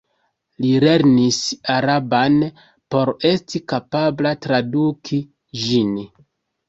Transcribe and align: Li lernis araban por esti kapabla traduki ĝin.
Li 0.63 0.69
lernis 0.83 1.41
araban 1.73 2.39
por 2.95 3.13
esti 3.33 3.63
kapabla 3.75 4.33
traduki 4.47 5.21
ĝin. 5.67 5.97